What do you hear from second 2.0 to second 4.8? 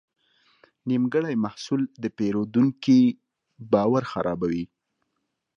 د پیرودونکي باور خرابوي.